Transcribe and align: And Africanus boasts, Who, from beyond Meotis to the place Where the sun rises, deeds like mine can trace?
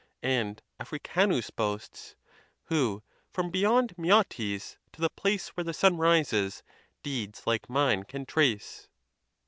And 0.23 0.63
Africanus 0.79 1.51
boasts, 1.51 2.15
Who, 2.63 3.03
from 3.29 3.51
beyond 3.51 3.95
Meotis 3.99 4.77
to 4.93 4.99
the 4.99 5.11
place 5.11 5.49
Where 5.49 5.63
the 5.63 5.75
sun 5.75 5.97
rises, 5.97 6.63
deeds 7.03 7.43
like 7.45 7.69
mine 7.69 8.05
can 8.05 8.25
trace? 8.25 8.87